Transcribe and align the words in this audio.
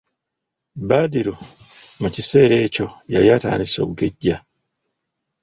Badru 0.87 1.33
mu 2.01 2.07
kiseera 2.15 2.55
ekyo 2.65 2.87
yali 3.13 3.27
atandise 3.35 3.77
okugejja. 3.81 4.35